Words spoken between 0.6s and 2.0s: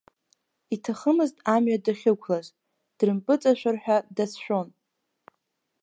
Иҭахымызт амҩа